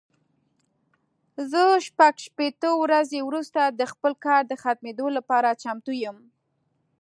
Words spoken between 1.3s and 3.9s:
زه شپږ شپېته ورځې وروسته د